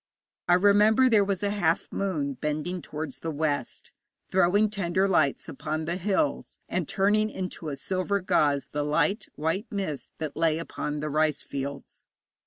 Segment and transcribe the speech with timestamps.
[0.47, 3.91] I remember there was a half moon bending towards the west,
[4.31, 9.67] throwing tender lights upon the hills, and turning into a silver gauze the light white
[9.69, 12.07] mist that lay upon the rice fields.